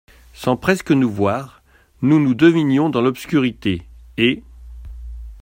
[0.33, 1.61] Sans presque nous voir,
[2.01, 3.83] nous nous devinions dans l’obscurité,
[4.17, 4.41] et…